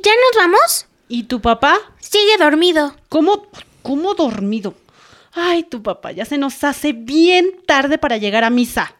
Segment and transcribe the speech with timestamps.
[0.00, 0.86] Mami, ¿ya nos vamos?
[1.08, 1.78] ¿Y tu papá?
[1.98, 2.94] Sigue dormido.
[3.08, 3.46] ¿Cómo,
[3.82, 4.74] cómo dormido?
[5.32, 8.94] Ay, tu papá, ya se nos hace bien tarde para llegar a misa.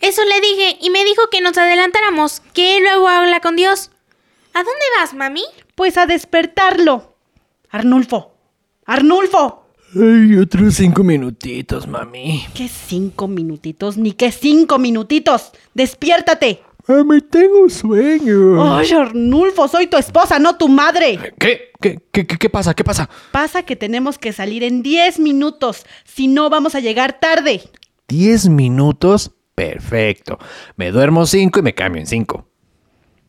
[0.00, 3.90] Eso le dije y me dijo que nos adelantáramos, que él luego habla con Dios.
[4.54, 5.42] ¿A dónde vas, mami?
[5.74, 7.16] Pues a despertarlo.
[7.70, 8.32] Arnulfo.
[8.86, 9.66] Arnulfo.
[9.94, 12.46] Ay, otros cinco minutitos, mami.
[12.54, 13.96] ¿Qué cinco minutitos?
[13.96, 15.52] Ni qué cinco minutitos.
[15.74, 16.62] Despiértate.
[16.88, 18.76] Mami, tengo sueño.
[18.76, 21.34] Ay, Arnulfo, soy tu esposa, no tu madre.
[21.38, 21.72] ¿Qué?
[21.80, 22.74] ¿Qué, qué, qué, qué pasa?
[22.74, 23.08] ¿Qué pasa?
[23.32, 27.62] Pasa que tenemos que salir en 10 minutos, si no vamos a llegar tarde.
[28.08, 29.32] ¿Diez minutos?
[29.56, 30.38] Perfecto.
[30.76, 32.48] Me duermo cinco y me cambio en cinco.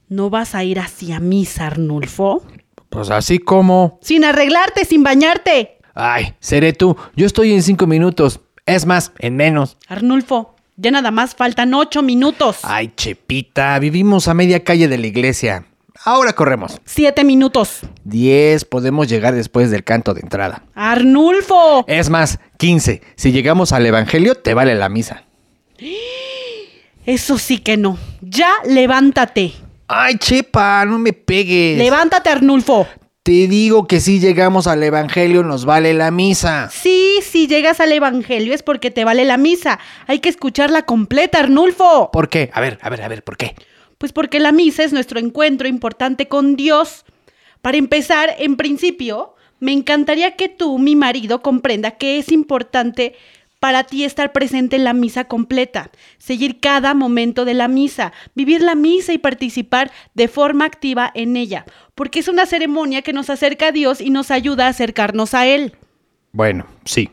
[0.07, 2.43] ¿No vas a ir hacia misa, Arnulfo?
[2.89, 3.99] Pues así como...
[4.01, 5.79] Sin arreglarte, sin bañarte.
[5.95, 6.95] Ay, seré tú.
[7.15, 8.39] Yo estoy en cinco minutos.
[8.65, 9.77] Es más, en menos.
[9.87, 12.59] Arnulfo, ya nada más faltan 8 minutos.
[12.63, 15.65] Ay, Chepita, vivimos a media calle de la iglesia.
[16.05, 16.79] Ahora corremos.
[16.85, 17.79] 7 minutos.
[18.03, 20.63] Diez, podemos llegar después del canto de entrada.
[20.75, 21.83] Arnulfo.
[21.87, 23.01] Es más, quince.
[23.15, 25.23] Si llegamos al evangelio, te vale la misa.
[27.05, 27.97] Eso sí que no.
[28.21, 29.53] Ya levántate.
[29.87, 31.77] Ay, Chepa, no me pegues.
[31.77, 32.87] Levántate, Arnulfo.
[33.27, 36.69] Te digo que si llegamos al evangelio, nos vale la misa.
[36.71, 39.79] Sí, si llegas al Evangelio es porque te vale la misa.
[40.07, 42.09] Hay que escucharla completa, Arnulfo.
[42.09, 42.49] ¿Por qué?
[42.53, 43.53] A ver, a ver, a ver, ¿por qué?
[43.97, 47.03] Pues porque la misa es nuestro encuentro importante con Dios.
[47.61, 53.13] Para empezar, en principio, me encantaría que tú, mi marido, comprenda que es importante
[53.59, 58.61] para ti estar presente en la misa completa, seguir cada momento de la misa, vivir
[58.61, 61.65] la misa y participar de forma activa en ella,
[61.95, 65.47] porque es una ceremonia que nos acerca a Dios y nos ayuda a acercarnos a
[65.47, 65.75] Él.
[66.31, 67.09] Bueno, sí.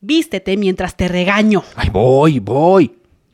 [0.00, 1.64] Vístete mientras te regaño.
[1.74, 2.92] Ay, voy, voy.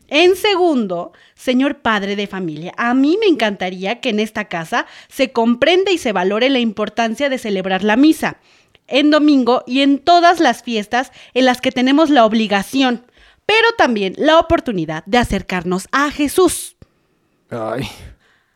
[0.08, 5.32] En segundo, señor padre de familia, a mí me encantaría que en esta casa se
[5.32, 8.36] comprenda y se valore la importancia de celebrar la misa
[8.92, 13.04] en domingo y en todas las fiestas en las que tenemos la obligación,
[13.46, 16.76] pero también la oportunidad de acercarnos a Jesús.
[17.50, 17.88] Ay.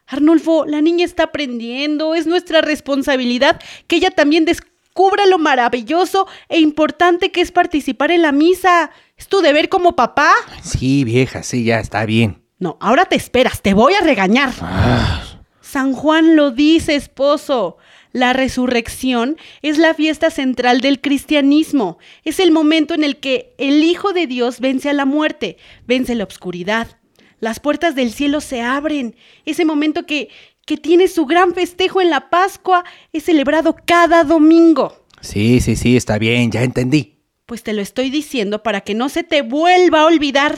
[0.07, 6.61] Arnulfo, la niña está aprendiendo, es nuestra responsabilidad que ella también descubra lo maravilloso e
[6.61, 8.91] importante que es participar en la misa.
[9.17, 10.33] Es tu deber como papá.
[10.63, 12.43] Sí, vieja, sí, ya está bien.
[12.59, 14.53] No, ahora te esperas, te voy a regañar.
[14.61, 15.23] Ah,
[15.61, 17.77] San Juan lo dice, esposo.
[18.17, 21.99] La resurrección es la fiesta central del cristianismo.
[22.25, 26.15] Es el momento en el que el Hijo de Dios vence a la muerte, vence
[26.15, 26.99] la oscuridad.
[27.41, 29.17] Las puertas del cielo se abren.
[29.45, 30.31] Ese momento que,
[30.65, 35.05] que tiene su gran festejo en la Pascua es celebrado cada domingo.
[35.21, 37.19] sí, sí, sí, está bien, ya entendí.
[37.45, 40.57] Pues te lo estoy diciendo para que no se te vuelva a olvidar.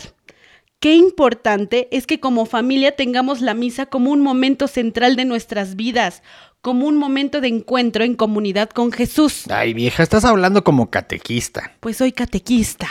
[0.80, 5.74] Qué importante es que como familia tengamos la misa como un momento central de nuestras
[5.74, 6.22] vidas,
[6.60, 9.46] como un momento de encuentro en comunidad con Jesús.
[9.50, 11.72] Ay, vieja, estás hablando como catequista.
[11.80, 12.88] Pues soy catequista.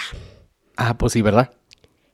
[0.75, 1.53] Ah, pues sí, ¿verdad?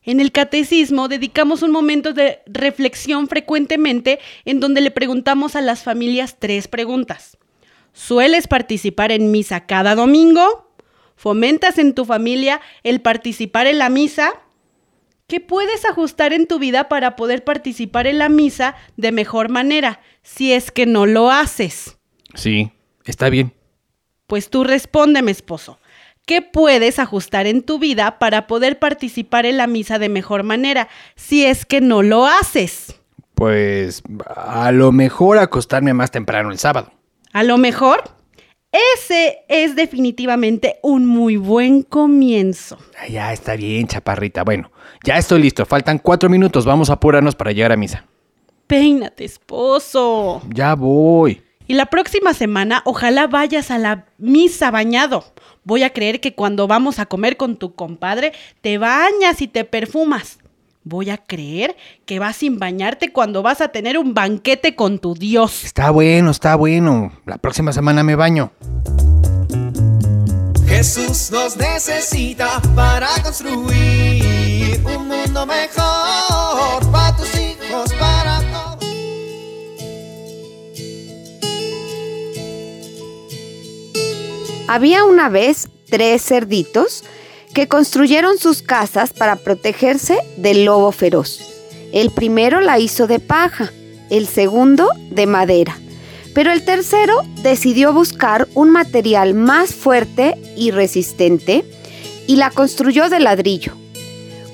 [0.03, 5.81] En el catecismo dedicamos un momento de reflexión frecuentemente en donde le preguntamos a las
[5.81, 7.37] familias tres preguntas.
[7.93, 10.69] ¿Sueles participar en misa cada domingo?
[11.15, 14.33] ¿Fomentas en tu familia el participar en la misa?
[15.27, 20.01] ¿Qué puedes ajustar en tu vida para poder participar en la misa de mejor manera
[20.21, 21.97] si es que no lo haces?
[22.35, 22.71] Sí,
[23.05, 23.53] está bien.
[24.27, 25.79] Pues tú respóndeme, esposo.
[26.25, 30.87] ¿Qué puedes ajustar en tu vida para poder participar en la misa de mejor manera
[31.15, 32.95] si es que no lo haces?
[33.35, 36.91] Pues a lo mejor acostarme más temprano el sábado.
[37.33, 38.12] A lo mejor
[38.73, 42.79] Ese es definitivamente un muy buen comienzo.
[43.07, 44.43] Ya está bien, chaparrita.
[44.43, 44.71] Bueno,
[45.03, 45.63] ya estoy listo.
[45.63, 46.65] Faltan cuatro minutos.
[46.65, 48.07] Vamos a apurarnos para llegar a misa.
[48.65, 50.41] Peínate, esposo.
[50.49, 51.43] Ya voy.
[51.67, 55.23] Y la próxima semana ojalá vayas a la misa bañado.
[55.63, 59.65] Voy a creer que cuando vamos a comer con tu compadre te bañas y te
[59.65, 60.39] perfumas.
[60.85, 65.13] Voy a creer que vas sin bañarte cuando vas a tener un banquete con tu
[65.13, 65.63] Dios.
[65.63, 67.13] Está bueno, está bueno.
[67.25, 68.51] La próxima semana me baño.
[70.67, 78.83] Jesús nos necesita para construir un mundo mejor para tus hijos, para todos.
[84.67, 87.05] Había una vez tres cerditos
[87.53, 91.39] que construyeron sus casas para protegerse del lobo feroz.
[91.91, 93.71] El primero la hizo de paja,
[94.09, 95.77] el segundo de madera,
[96.33, 101.63] pero el tercero decidió buscar un material más fuerte y resistente
[102.25, 103.73] y la construyó de ladrillo.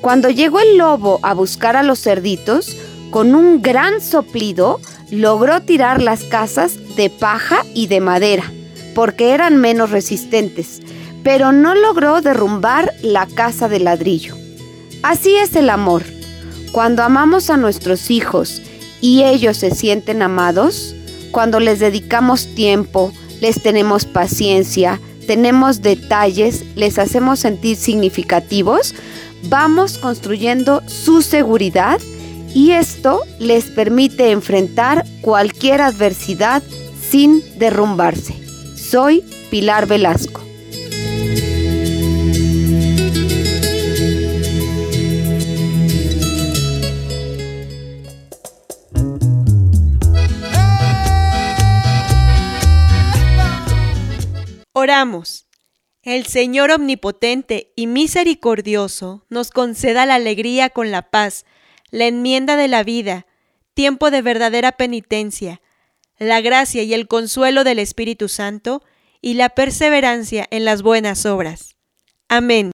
[0.01, 2.75] Cuando llegó el lobo a buscar a los cerditos,
[3.09, 4.79] con un gran soplido
[5.11, 8.51] logró tirar las casas de paja y de madera,
[8.93, 10.81] porque eran menos resistentes,
[11.23, 14.35] pero no logró derrumbar la casa de ladrillo.
[15.03, 16.03] Así es el amor.
[16.71, 18.61] Cuando amamos a nuestros hijos
[19.01, 20.95] y ellos se sienten amados,
[21.31, 23.11] cuando les dedicamos tiempo,
[23.41, 28.95] les tenemos paciencia, tenemos detalles, les hacemos sentir significativos,
[29.43, 31.99] vamos construyendo su seguridad
[32.53, 36.63] y esto les permite enfrentar cualquier adversidad
[37.09, 38.35] sin derrumbarse.
[38.75, 40.48] Soy Pilar Velasco.
[54.79, 55.45] Oramos.
[56.03, 61.45] El Señor omnipotente y misericordioso nos conceda la alegría con la paz,
[61.91, 63.25] la enmienda de la vida,
[63.73, 65.59] tiempo de verdadera penitencia,
[66.17, 68.81] la gracia y el consuelo del Espíritu Santo
[69.19, 71.75] y la perseverancia en las buenas obras.
[72.29, 72.71] Amén.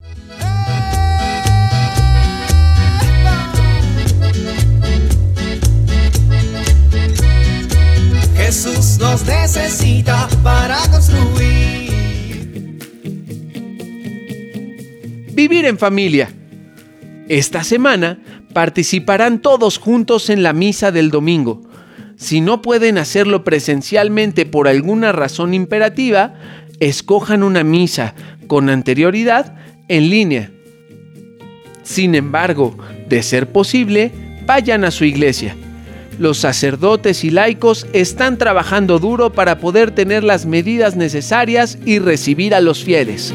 [8.36, 11.83] Jesús nos necesita para construir.
[15.34, 16.30] Vivir en familia.
[17.28, 18.20] Esta semana
[18.52, 21.60] participarán todos juntos en la misa del domingo.
[22.16, 26.34] Si no pueden hacerlo presencialmente por alguna razón imperativa,
[26.78, 28.14] escojan una misa
[28.46, 29.56] con anterioridad
[29.88, 30.52] en línea.
[31.82, 32.78] Sin embargo,
[33.08, 34.12] de ser posible,
[34.46, 35.56] vayan a su iglesia.
[36.16, 42.54] Los sacerdotes y laicos están trabajando duro para poder tener las medidas necesarias y recibir
[42.54, 43.34] a los fieles.